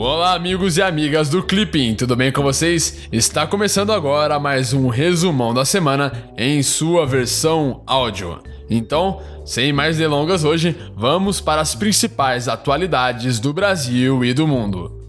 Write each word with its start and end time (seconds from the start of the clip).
Olá, 0.00 0.34
amigos 0.34 0.76
e 0.76 0.82
amigas 0.82 1.28
do 1.28 1.42
Clipping, 1.42 1.96
tudo 1.96 2.14
bem 2.14 2.30
com 2.30 2.40
vocês? 2.40 3.08
Está 3.10 3.48
começando 3.48 3.92
agora 3.92 4.38
mais 4.38 4.72
um 4.72 4.86
resumão 4.86 5.52
da 5.52 5.64
semana 5.64 6.12
em 6.36 6.62
sua 6.62 7.04
versão 7.04 7.82
áudio. 7.84 8.40
Então, 8.70 9.20
sem 9.44 9.72
mais 9.72 9.96
delongas 9.96 10.44
hoje, 10.44 10.76
vamos 10.94 11.40
para 11.40 11.60
as 11.60 11.74
principais 11.74 12.46
atualidades 12.46 13.40
do 13.40 13.52
Brasil 13.52 14.24
e 14.24 14.32
do 14.32 14.46
mundo. 14.46 15.02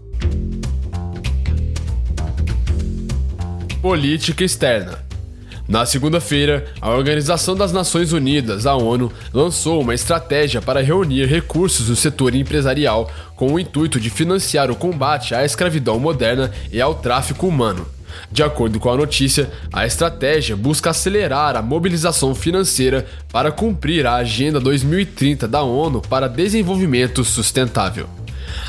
Política 3.80 4.42
externa. 4.42 5.09
Na 5.70 5.86
segunda-feira, 5.86 6.64
a 6.80 6.90
Organização 6.90 7.54
das 7.54 7.72
Nações 7.72 8.12
Unidas, 8.12 8.66
a 8.66 8.74
ONU, 8.74 9.12
lançou 9.32 9.80
uma 9.80 9.94
estratégia 9.94 10.60
para 10.60 10.82
reunir 10.82 11.26
recursos 11.26 11.86
do 11.86 11.94
setor 11.94 12.34
empresarial 12.34 13.08
com 13.36 13.52
o 13.52 13.58
intuito 13.58 14.00
de 14.00 14.10
financiar 14.10 14.68
o 14.68 14.74
combate 14.74 15.32
à 15.32 15.44
escravidão 15.44 15.96
moderna 16.00 16.50
e 16.72 16.80
ao 16.80 16.96
tráfico 16.96 17.46
humano. 17.46 17.86
De 18.32 18.42
acordo 18.42 18.80
com 18.80 18.90
a 18.90 18.96
notícia, 18.96 19.48
a 19.72 19.86
estratégia 19.86 20.56
busca 20.56 20.90
acelerar 20.90 21.54
a 21.54 21.62
mobilização 21.62 22.34
financeira 22.34 23.06
para 23.30 23.52
cumprir 23.52 24.08
a 24.08 24.16
Agenda 24.16 24.58
2030 24.58 25.46
da 25.46 25.62
ONU 25.62 26.02
para 26.02 26.28
Desenvolvimento 26.28 27.22
Sustentável. 27.22 28.08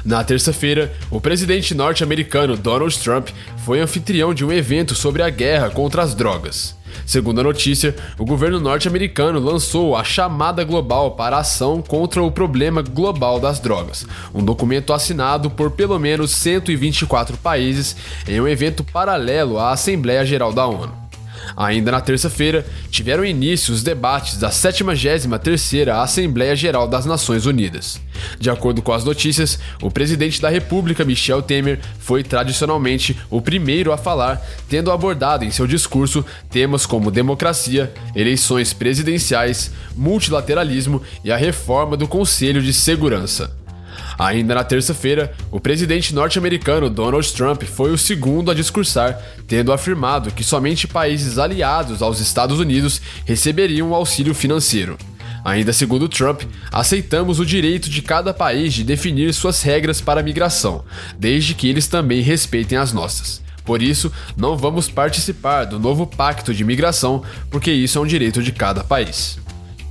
Na 0.05 0.23
terça-feira, 0.23 0.93
o 1.09 1.19
presidente 1.19 1.73
norte-americano 1.73 2.55
Donald 2.55 2.95
Trump 2.99 3.29
foi 3.65 3.79
anfitrião 3.79 4.35
de 4.35 4.45
um 4.45 4.51
evento 4.51 4.93
sobre 4.93 5.23
a 5.23 5.31
guerra 5.31 5.71
contra 5.71 6.03
as 6.03 6.13
drogas. 6.13 6.79
Segundo 7.05 7.41
a 7.41 7.43
notícia, 7.43 7.95
o 8.17 8.25
governo 8.25 8.59
norte-americano 8.59 9.39
lançou 9.39 9.95
a 9.95 10.03
chamada 10.03 10.63
global 10.63 11.11
para 11.11 11.37
ação 11.37 11.81
contra 11.81 12.21
o 12.21 12.31
problema 12.31 12.81
global 12.81 13.39
das 13.39 13.59
drogas, 13.59 14.05
um 14.33 14.43
documento 14.43 14.93
assinado 14.93 15.49
por 15.49 15.71
pelo 15.71 15.97
menos 15.99 16.31
124 16.31 17.37
países 17.37 17.95
em 18.27 18.39
um 18.39 18.47
evento 18.47 18.83
paralelo 18.83 19.57
à 19.59 19.71
Assembleia 19.71 20.25
Geral 20.25 20.53
da 20.53 20.65
ONU. 20.65 21.00
Ainda 21.55 21.91
na 21.91 22.01
terça-feira, 22.01 22.65
tiveram 22.89 23.25
início 23.25 23.73
os 23.73 23.83
debates 23.83 24.37
da 24.37 24.49
73ª 24.49 26.01
Assembleia 26.01 26.55
Geral 26.55 26.87
das 26.87 27.05
Nações 27.05 27.45
Unidas. 27.45 27.99
De 28.39 28.49
acordo 28.49 28.81
com 28.81 28.91
as 28.93 29.03
notícias, 29.03 29.59
o 29.81 29.89
presidente 29.89 30.41
da 30.41 30.49
República, 30.49 31.05
Michel 31.05 31.41
Temer, 31.41 31.79
foi 31.99 32.23
tradicionalmente 32.23 33.17
o 33.29 33.41
primeiro 33.41 33.91
a 33.91 33.97
falar, 33.97 34.41
tendo 34.69 34.91
abordado 34.91 35.43
em 35.43 35.51
seu 35.51 35.67
discurso 35.67 36.25
temas 36.49 36.85
como 36.85 37.11
democracia, 37.11 37.91
eleições 38.15 38.73
presidenciais, 38.73 39.71
multilateralismo 39.95 41.01
e 41.23 41.31
a 41.31 41.37
reforma 41.37 41.97
do 41.97 42.07
Conselho 42.07 42.61
de 42.61 42.73
Segurança. 42.73 43.60
Ainda 44.21 44.53
na 44.53 44.63
terça-feira, 44.63 45.33
o 45.49 45.59
presidente 45.59 46.13
norte-americano 46.13 46.91
Donald 46.91 47.27
Trump 47.33 47.63
foi 47.63 47.91
o 47.91 47.97
segundo 47.97 48.51
a 48.51 48.53
discursar, 48.53 49.19
tendo 49.47 49.73
afirmado 49.73 50.29
que 50.29 50.43
somente 50.43 50.87
países 50.87 51.39
aliados 51.39 52.03
aos 52.03 52.19
Estados 52.19 52.59
Unidos 52.59 53.01
receberiam 53.25 53.95
auxílio 53.95 54.35
financeiro. 54.35 54.95
Ainda 55.43 55.73
segundo 55.73 56.07
Trump, 56.07 56.43
aceitamos 56.71 57.39
o 57.39 57.45
direito 57.45 57.89
de 57.89 57.99
cada 58.03 58.31
país 58.31 58.75
de 58.75 58.83
definir 58.83 59.33
suas 59.33 59.63
regras 59.63 59.99
para 59.99 60.19
a 60.19 60.23
migração, 60.23 60.85
desde 61.17 61.55
que 61.55 61.67
eles 61.67 61.87
também 61.87 62.21
respeitem 62.21 62.77
as 62.77 62.93
nossas. 62.93 63.41
Por 63.65 63.81
isso, 63.81 64.11
não 64.37 64.55
vamos 64.55 64.87
participar 64.87 65.65
do 65.65 65.79
novo 65.79 66.05
pacto 66.05 66.53
de 66.53 66.63
migração, 66.63 67.23
porque 67.49 67.71
isso 67.71 67.97
é 67.97 68.01
um 68.01 68.05
direito 68.05 68.43
de 68.43 68.51
cada 68.51 68.83
país. 68.83 69.39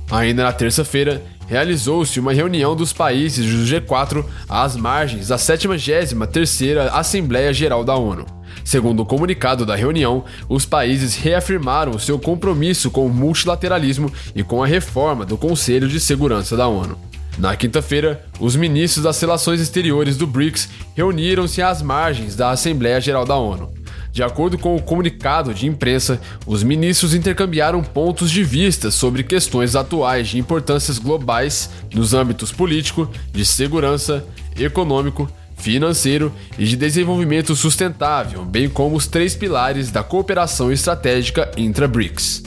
Ainda 0.09 0.43
na 0.43 0.53
terça-feira, 0.53 1.21
realizou-se 1.51 2.17
uma 2.17 2.31
reunião 2.31 2.77
dos 2.77 2.93
países 2.93 3.45
do 3.45 3.65
G4 3.65 4.23
às 4.47 4.77
margens 4.77 5.27
da 5.27 5.35
73ª 5.35 6.89
Assembleia 6.93 7.51
Geral 7.51 7.83
da 7.83 7.93
ONU. 7.93 8.25
Segundo 8.63 9.01
o 9.01 9.05
comunicado 9.05 9.65
da 9.65 9.75
reunião, 9.75 10.23
os 10.47 10.65
países 10.65 11.13
reafirmaram 11.17 11.99
seu 11.99 12.17
compromisso 12.17 12.89
com 12.89 13.05
o 13.05 13.13
multilateralismo 13.13 14.09
e 14.33 14.43
com 14.43 14.63
a 14.63 14.65
reforma 14.65 15.25
do 15.25 15.37
Conselho 15.37 15.89
de 15.89 15.99
Segurança 15.99 16.55
da 16.55 16.69
ONU. 16.69 16.97
Na 17.37 17.53
quinta-feira, 17.53 18.23
os 18.39 18.55
ministros 18.55 19.03
das 19.03 19.19
relações 19.19 19.59
exteriores 19.59 20.15
do 20.15 20.25
BRICS 20.25 20.69
reuniram-se 20.95 21.61
às 21.61 21.81
margens 21.81 22.33
da 22.33 22.51
Assembleia 22.51 23.01
Geral 23.01 23.25
da 23.25 23.35
ONU. 23.35 23.80
De 24.11 24.21
acordo 24.21 24.57
com 24.57 24.75
o 24.75 24.81
comunicado 24.81 25.53
de 25.53 25.67
imprensa, 25.67 26.19
os 26.45 26.63
ministros 26.63 27.13
intercambiaram 27.13 27.81
pontos 27.81 28.29
de 28.29 28.43
vista 28.43 28.91
sobre 28.91 29.23
questões 29.23 29.75
atuais 29.75 30.27
de 30.27 30.37
importâncias 30.37 30.99
globais 30.99 31.69
nos 31.93 32.13
âmbitos 32.13 32.51
político, 32.51 33.09
de 33.31 33.45
segurança, 33.45 34.25
econômico, 34.59 35.29
financeiro 35.55 36.33
e 36.57 36.65
de 36.65 36.75
desenvolvimento 36.75 37.55
sustentável, 37.55 38.43
bem 38.43 38.67
como 38.67 38.97
os 38.97 39.07
três 39.07 39.35
pilares 39.35 39.91
da 39.91 40.03
cooperação 40.03 40.71
estratégica 40.71 41.49
intra-BRICS. 41.55 42.43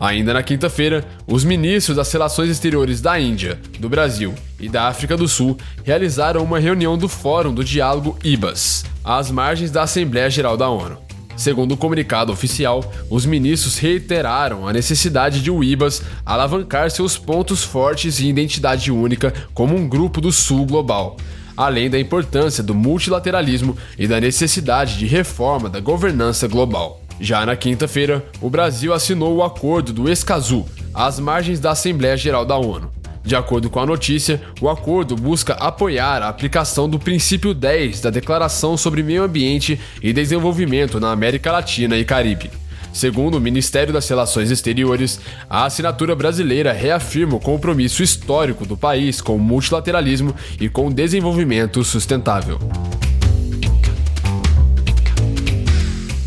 Ainda 0.00 0.34
na 0.34 0.42
quinta-feira, 0.42 1.04
os 1.26 1.44
ministros 1.44 1.96
das 1.96 2.10
Relações 2.12 2.50
Exteriores 2.50 3.00
da 3.00 3.18
Índia, 3.20 3.60
do 3.78 3.88
Brasil 3.88 4.34
e 4.58 4.68
da 4.68 4.88
África 4.88 5.16
do 5.16 5.28
Sul 5.28 5.56
realizaram 5.84 6.42
uma 6.42 6.58
reunião 6.58 6.98
do 6.98 7.08
Fórum 7.08 7.54
do 7.54 7.62
Diálogo 7.62 8.18
IBAS, 8.24 8.84
às 9.04 9.30
margens 9.30 9.70
da 9.70 9.82
Assembleia 9.82 10.28
Geral 10.28 10.56
da 10.56 10.68
ONU. 10.68 11.03
Segundo 11.36 11.72
o 11.72 11.76
comunicado 11.76 12.32
oficial, 12.32 12.84
os 13.10 13.26
ministros 13.26 13.76
reiteraram 13.78 14.68
a 14.68 14.72
necessidade 14.72 15.42
de 15.42 15.50
o 15.50 15.64
IBAS 15.64 16.02
alavancar 16.24 16.90
seus 16.90 17.18
pontos 17.18 17.64
fortes 17.64 18.20
e 18.20 18.28
identidade 18.28 18.92
única 18.92 19.34
como 19.52 19.74
um 19.74 19.88
grupo 19.88 20.20
do 20.20 20.30
Sul 20.30 20.64
global, 20.64 21.16
além 21.56 21.90
da 21.90 21.98
importância 21.98 22.62
do 22.62 22.74
multilateralismo 22.74 23.76
e 23.98 24.06
da 24.06 24.20
necessidade 24.20 24.96
de 24.96 25.06
reforma 25.06 25.68
da 25.68 25.80
governança 25.80 26.46
global. 26.46 27.00
Já 27.20 27.44
na 27.46 27.56
quinta-feira, 27.56 28.24
o 28.40 28.50
Brasil 28.50 28.92
assinou 28.92 29.36
o 29.36 29.42
acordo 29.42 29.92
do 29.92 30.10
Escazú, 30.10 30.66
às 30.92 31.18
margens 31.18 31.60
da 31.60 31.70
Assembleia 31.70 32.16
Geral 32.16 32.44
da 32.44 32.56
ONU. 32.56 32.90
De 33.24 33.34
acordo 33.34 33.70
com 33.70 33.80
a 33.80 33.86
notícia, 33.86 34.42
o 34.60 34.68
acordo 34.68 35.16
busca 35.16 35.54
apoiar 35.54 36.22
a 36.22 36.28
aplicação 36.28 36.86
do 36.86 36.98
princípio 36.98 37.54
10 37.54 38.02
da 38.02 38.10
Declaração 38.10 38.76
sobre 38.76 39.02
Meio 39.02 39.22
Ambiente 39.22 39.80
e 40.02 40.12
Desenvolvimento 40.12 41.00
na 41.00 41.10
América 41.10 41.50
Latina 41.50 41.96
e 41.96 42.04
Caribe. 42.04 42.50
Segundo 42.92 43.38
o 43.38 43.40
Ministério 43.40 43.94
das 43.94 44.06
Relações 44.06 44.50
Exteriores, 44.50 45.18
a 45.48 45.64
assinatura 45.64 46.14
brasileira 46.14 46.70
reafirma 46.72 47.34
o 47.34 47.40
compromisso 47.40 48.02
histórico 48.02 48.66
do 48.66 48.76
país 48.76 49.22
com 49.22 49.36
o 49.36 49.40
multilateralismo 49.40 50.34
e 50.60 50.68
com 50.68 50.88
o 50.88 50.92
desenvolvimento 50.92 51.82
sustentável. 51.82 52.58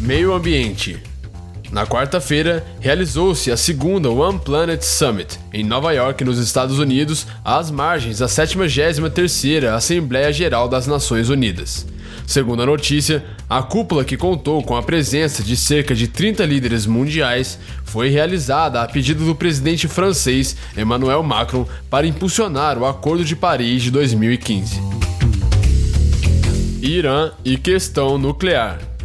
Meio 0.01 0.33
Ambiente 0.33 0.99
na 1.71 1.85
quarta-feira, 1.85 2.65
realizou-se 2.79 3.51
a 3.51 3.57
segunda 3.57 4.09
One 4.09 4.39
Planet 4.39 4.81
Summit, 4.81 5.37
em 5.53 5.63
Nova 5.63 5.91
York, 5.91 6.23
nos 6.23 6.39
Estados 6.39 6.79
Unidos, 6.79 7.27
às 7.43 7.69
margens 7.69 8.19
da 8.19 8.27
73ª 8.27 9.73
Assembleia 9.73 10.31
Geral 10.31 10.69
das 10.69 10.87
Nações 10.87 11.29
Unidas. 11.29 11.85
Segundo 12.25 12.61
a 12.61 12.65
notícia, 12.65 13.23
a 13.49 13.61
cúpula 13.63 14.03
que 14.03 14.17
contou 14.17 14.61
com 14.61 14.75
a 14.75 14.83
presença 14.83 15.41
de 15.41 15.55
cerca 15.55 15.95
de 15.95 16.09
30 16.09 16.45
líderes 16.45 16.85
mundiais 16.85 17.57
foi 17.85 18.09
realizada 18.09 18.81
a 18.81 18.87
pedido 18.87 19.25
do 19.25 19.33
presidente 19.33 19.87
francês 19.87 20.55
Emmanuel 20.77 21.23
Macron 21.23 21.65
para 21.89 22.05
impulsionar 22.05 22.77
o 22.77 22.85
Acordo 22.85 23.23
de 23.23 23.35
Paris 23.35 23.83
de 23.83 23.91
2015. 23.91 24.81
Irã 26.81 27.31
e 27.45 27.57
questão 27.57 28.17
nuclear. 28.17 28.96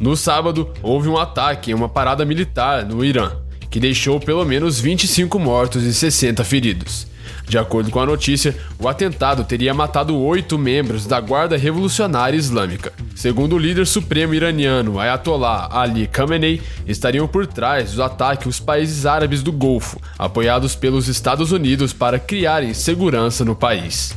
No 0.00 0.16
sábado, 0.16 0.70
houve 0.82 1.10
um 1.10 1.18
ataque 1.18 1.70
em 1.70 1.74
uma 1.74 1.86
parada 1.86 2.24
militar 2.24 2.86
no 2.86 3.04
Irã, 3.04 3.32
que 3.68 3.78
deixou 3.78 4.18
pelo 4.18 4.46
menos 4.46 4.80
25 4.80 5.38
mortos 5.38 5.82
e 5.82 5.92
60 5.92 6.42
feridos. 6.42 7.06
De 7.46 7.58
acordo 7.58 7.90
com 7.90 8.00
a 8.00 8.06
notícia, 8.06 8.56
o 8.78 8.88
atentado 8.88 9.44
teria 9.44 9.74
matado 9.74 10.16
oito 10.16 10.56
membros 10.56 11.04
da 11.04 11.20
Guarda 11.20 11.56
Revolucionária 11.56 12.36
Islâmica. 12.36 12.92
Segundo 13.14 13.56
o 13.56 13.58
líder 13.58 13.86
supremo 13.86 14.32
iraniano 14.32 14.98
Ayatollah 14.98 15.68
Ali 15.70 16.06
Khamenei, 16.06 16.62
estariam 16.86 17.28
por 17.28 17.46
trás 17.46 17.92
do 17.92 18.02
ataque 18.02 18.48
os 18.48 18.58
países 18.58 19.04
árabes 19.04 19.42
do 19.42 19.52
Golfo, 19.52 20.00
apoiados 20.18 20.74
pelos 20.74 21.08
Estados 21.08 21.52
Unidos 21.52 21.92
para 21.92 22.18
criarem 22.18 22.72
segurança 22.72 23.44
no 23.44 23.54
país. 23.54 24.14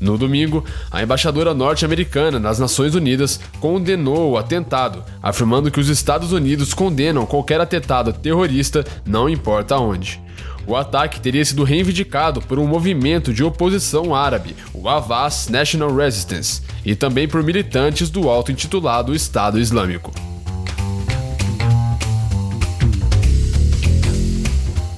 No 0.00 0.18
domingo, 0.18 0.64
a 0.90 1.02
embaixadora 1.02 1.54
norte-americana 1.54 2.38
nas 2.38 2.58
Nações 2.58 2.94
Unidas 2.94 3.40
condenou 3.60 4.32
o 4.32 4.38
atentado, 4.38 5.02
afirmando 5.22 5.70
que 5.70 5.80
os 5.80 5.88
Estados 5.88 6.32
Unidos 6.32 6.74
condenam 6.74 7.26
qualquer 7.26 7.60
atentado 7.60 8.12
terrorista, 8.12 8.84
não 9.06 9.28
importa 9.28 9.76
onde. 9.76 10.22
O 10.66 10.74
ataque 10.74 11.20
teria 11.20 11.44
sido 11.44 11.62
reivindicado 11.62 12.40
por 12.40 12.58
um 12.58 12.66
movimento 12.66 13.34
de 13.34 13.44
oposição 13.44 14.14
árabe, 14.14 14.56
o 14.72 14.88
Avaz 14.88 15.48
National 15.48 15.94
Resistance, 15.94 16.62
e 16.84 16.94
também 16.94 17.28
por 17.28 17.42
militantes 17.42 18.08
do 18.08 18.28
auto-intitulado 18.30 19.14
Estado 19.14 19.60
Islâmico. 19.60 20.12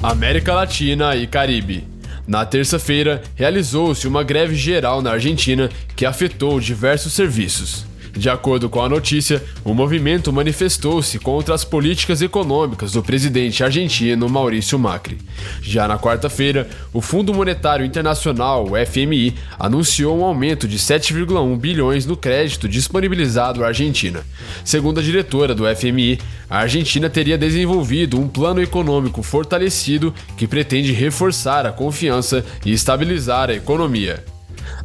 América 0.03 0.55
Latina 0.55 1.17
e 1.17 1.27
Caribe. 1.27 1.96
Na 2.27 2.45
terça-feira, 2.45 3.23
realizou-se 3.37 4.09
uma 4.09 4.25
greve 4.25 4.55
geral 4.55 5.01
na 5.01 5.13
Argentina 5.13 5.71
que 5.95 6.05
afetou 6.05 6.59
diversos 6.59 7.13
serviços. 7.13 7.87
De 8.17 8.31
acordo 8.31 8.71
com 8.71 8.81
a 8.81 8.89
notícia, 8.89 9.45
o 9.63 9.75
movimento 9.75 10.33
manifestou-se 10.33 11.19
contra 11.19 11.55
as 11.55 11.65
políticas 11.65 12.23
econômicas 12.23 12.93
do 12.93 13.03
presidente 13.03 13.63
argentino 13.63 14.27
Maurício 14.27 14.79
Macri. 14.79 15.19
Já 15.61 15.87
na 15.87 15.99
quarta-feira, 15.99 16.67
o 16.95 17.03
Fundo 17.03 17.35
Monetário 17.35 17.85
Internacional, 17.85 18.69
FMI, 18.87 19.35
anunciou 19.59 20.19
um 20.19 20.25
aumento 20.25 20.67
de 20.67 20.79
7,1 20.79 21.59
bilhões 21.59 22.07
no 22.07 22.17
crédito 22.17 22.67
disponibilizado 22.67 23.63
à 23.63 23.69
Argentina. 23.69 24.25
Segundo 24.65 24.99
a 24.99 25.03
diretora 25.03 25.55
do 25.55 25.65
FMI, 25.77 26.19
a 26.49 26.61
Argentina 26.61 27.11
teria 27.11 27.37
desenvolvido 27.37 28.19
um 28.19 28.29
plano 28.29 28.63
econômico 28.63 29.23
fortalecido 29.23 30.15
que 30.39 30.47
pretende 30.47 30.91
reforçar 30.91 31.67
a 31.67 31.73
confiança 31.73 32.45
e 32.65 32.73
estabilizar 32.73 33.51
a 33.51 33.55
economia. 33.55 34.36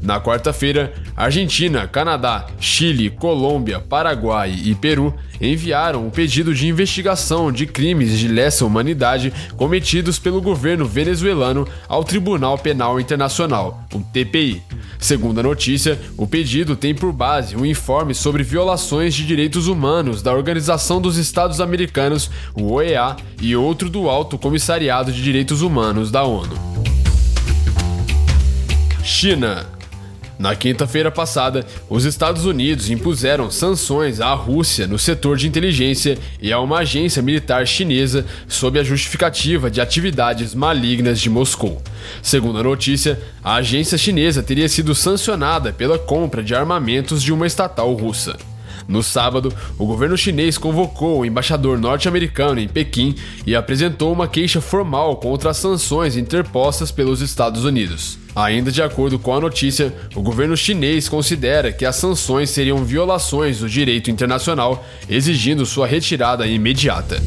Na 0.02 0.20
quarta-feira, 0.20 0.94
Argentina, 1.16 1.88
Canadá, 1.88 2.48
Chile, 2.60 3.10
Colômbia, 3.10 3.80
Paraguai 3.80 4.56
e 4.64 4.74
Peru 4.76 5.14
enviaram 5.40 6.06
um 6.06 6.10
pedido 6.10 6.54
de 6.54 6.68
investigação 6.68 7.52
de 7.52 7.66
crimes 7.66 8.18
de 8.18 8.28
lesa 8.28 8.66
humanidade 8.66 9.34
cometidos 9.58 10.20
pelo 10.20 10.42
governo 10.42 10.86
venezuelano 10.86 11.68
ao 11.88 12.04
Tribunal 12.04 12.58
Penal 12.58 13.00
Internacional, 13.00 13.84
o 13.94 14.00
TPI. 14.00 14.62
Segundo 15.00 15.40
a 15.40 15.44
notícia, 15.44 16.00
o 16.16 16.28
pedido 16.28 16.76
tem 16.76 16.94
por 16.94 17.12
base 17.12 17.56
um 17.56 17.66
informe 17.66 18.14
sobre 18.14 18.44
violações 18.44 19.16
de 19.16 19.26
direitos 19.26 19.68
humanos 19.68 20.22
da 20.22 20.32
Organização 20.32 21.02
dos 21.02 21.18
Estados 21.18 21.60
Americanos, 21.60 22.30
o 22.54 22.74
OEA, 22.74 23.16
e 23.42 23.56
outro 23.56 23.90
do 23.90 24.08
Alto 24.08 24.38
Comissariado 24.38 25.12
de 25.12 25.24
Direitos 25.24 25.64
Humanos 25.64 26.12
da 26.12 26.24
ONU. 26.24 26.71
China 29.04 29.66
na 30.42 30.56
quinta-feira 30.56 31.12
passada, 31.12 31.64
os 31.88 32.04
Estados 32.04 32.46
Unidos 32.46 32.90
impuseram 32.90 33.52
sanções 33.52 34.20
à 34.20 34.34
Rússia 34.34 34.88
no 34.88 34.98
setor 34.98 35.38
de 35.38 35.48
inteligência 35.48 36.18
e 36.42 36.52
a 36.52 36.60
uma 36.60 36.80
agência 36.80 37.22
militar 37.22 37.68
chinesa 37.68 38.26
sob 38.48 38.80
a 38.80 38.84
justificativa 38.84 39.70
de 39.70 39.80
atividades 39.80 40.56
malignas 40.56 41.20
de 41.22 41.30
Moscou. 41.30 41.80
Segundo 42.24 42.58
a 42.58 42.64
notícia, 42.64 43.20
a 43.44 43.58
agência 43.58 44.00
chinesa 44.00 44.42
teria 44.42 44.68
sido 44.68 44.96
sancionada 44.96 45.72
pela 45.72 46.00
compra 46.00 46.42
de 46.42 46.56
armamentos 46.56 47.22
de 47.22 47.32
uma 47.32 47.46
estatal 47.46 47.94
russa. 47.94 48.36
No 48.88 49.04
sábado, 49.04 49.54
o 49.78 49.86
governo 49.86 50.18
chinês 50.18 50.58
convocou 50.58 51.20
o 51.20 51.26
embaixador 51.26 51.78
norte-americano 51.78 52.60
em 52.60 52.68
Pequim 52.68 53.16
e 53.46 53.56
apresentou 53.56 54.12
uma 54.12 54.28
queixa 54.28 54.62
formal 54.62 55.18
contra 55.18 55.52
as 55.52 55.58
sanções 55.58 56.18
interpostas 56.18 56.92
pelos 56.92 57.22
Estados 57.22 57.64
Unidos. 57.64 58.18
Ainda 58.36 58.72
de 58.72 58.82
acordo 58.82 59.20
com 59.20 59.34
a 59.36 59.42
notícia, 59.42 59.94
o 60.16 60.22
governo 60.22 60.56
chinês 60.56 61.10
considera 61.10 61.72
que 61.72 61.86
as 61.86 61.98
sanções 61.98 62.50
seriam 62.50 62.84
violações 62.84 63.60
do 63.60 63.70
direito 63.70 64.10
internacional, 64.10 64.86
exigindo 65.10 65.66
sua 65.66 65.86
retirada 65.86 66.48
imediata. 66.48 67.22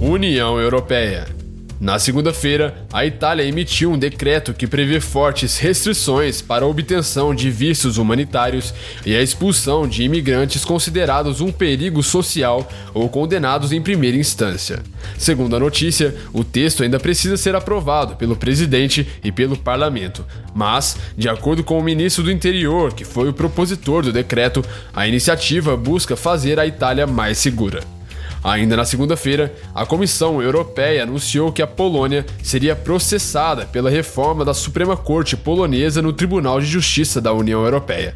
União 0.00 0.58
Europeia 0.58 1.35
na 1.78 1.98
segunda-feira, 1.98 2.86
a 2.90 3.04
Itália 3.04 3.44
emitiu 3.44 3.92
um 3.92 3.98
decreto 3.98 4.54
que 4.54 4.66
prevê 4.66 4.98
fortes 4.98 5.58
restrições 5.58 6.40
para 6.40 6.64
a 6.64 6.68
obtenção 6.68 7.34
de 7.34 7.50
vistos 7.50 7.98
humanitários 7.98 8.72
e 9.04 9.14
a 9.14 9.22
expulsão 9.22 9.86
de 9.86 10.02
imigrantes 10.02 10.64
considerados 10.64 11.42
um 11.42 11.52
perigo 11.52 12.02
social 12.02 12.66
ou 12.94 13.10
condenados 13.10 13.72
em 13.72 13.82
primeira 13.82 14.16
instância. 14.16 14.82
Segundo 15.18 15.54
a 15.54 15.60
notícia, 15.60 16.14
o 16.32 16.42
texto 16.42 16.82
ainda 16.82 16.98
precisa 16.98 17.36
ser 17.36 17.54
aprovado 17.54 18.16
pelo 18.16 18.36
presidente 18.36 19.06
e 19.22 19.30
pelo 19.30 19.56
parlamento, 19.56 20.24
mas, 20.54 20.96
de 21.16 21.28
acordo 21.28 21.62
com 21.62 21.78
o 21.78 21.84
ministro 21.84 22.24
do 22.24 22.32
Interior, 22.32 22.94
que 22.94 23.04
foi 23.04 23.28
o 23.28 23.34
propositor 23.34 24.02
do 24.02 24.12
decreto, 24.12 24.64
a 24.94 25.06
iniciativa 25.06 25.76
busca 25.76 26.16
fazer 26.16 26.58
a 26.58 26.66
Itália 26.66 27.06
mais 27.06 27.36
segura. 27.36 27.95
Ainda 28.42 28.76
na 28.76 28.84
segunda-feira, 28.84 29.54
a 29.74 29.84
Comissão 29.84 30.40
Europeia 30.40 31.02
anunciou 31.02 31.52
que 31.52 31.62
a 31.62 31.66
Polônia 31.66 32.24
seria 32.42 32.76
processada 32.76 33.66
pela 33.66 33.90
reforma 33.90 34.44
da 34.44 34.54
Suprema 34.54 34.96
Corte 34.96 35.36
polonesa 35.36 36.00
no 36.00 36.12
Tribunal 36.12 36.60
de 36.60 36.66
Justiça 36.66 37.20
da 37.20 37.32
União 37.32 37.64
Europeia. 37.64 38.14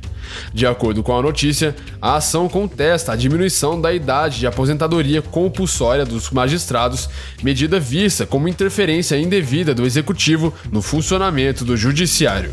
De 0.52 0.67
acordo 0.67 1.02
com 1.02 1.17
a 1.17 1.22
notícia, 1.22 1.75
a 2.00 2.17
ação 2.17 2.49
contesta 2.49 3.12
a 3.12 3.17
diminuição 3.17 3.81
da 3.81 3.93
idade 3.93 4.38
de 4.38 4.46
aposentadoria 4.46 5.20
compulsória 5.20 6.05
dos 6.05 6.31
magistrados, 6.31 7.08
medida 7.43 7.81
vista 7.81 8.26
como 8.26 8.49
interferência 8.49 9.19
indevida 9.19 9.75
do 9.75 9.84
executivo 9.84 10.55
no 10.70 10.81
funcionamento 10.81 11.64
do 11.64 11.76
judiciário. 11.76 12.52